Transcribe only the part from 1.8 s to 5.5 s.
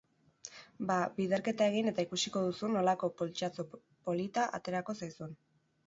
eta ikusiko duzu nolako poltsatxo polita aterako zaizun.